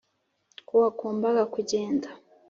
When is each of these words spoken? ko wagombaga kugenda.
ko 0.67 0.73
wagombaga 0.83 1.43
kugenda. 1.53 2.09